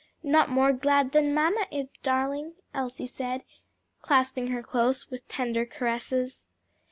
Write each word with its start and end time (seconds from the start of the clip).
"Not 0.23 0.49
more 0.49 0.73
glad 0.73 1.11
than 1.11 1.31
mamma 1.31 1.67
is, 1.71 1.93
darling," 2.01 2.55
Elsie 2.73 3.05
said, 3.05 3.43
clasping 4.01 4.47
her 4.47 4.63
close 4.63 5.11
with 5.11 5.27
tender 5.27 5.63
caresses. 5.63 6.47